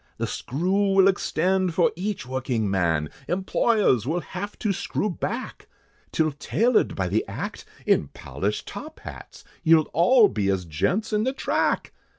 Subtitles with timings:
[0.17, 5.67] The screw will extend for each working man, Employers will have to screw back,
[6.11, 11.23] Till tailored by the act, in polished top hats, You'll all be as gents in
[11.23, 11.93] the track!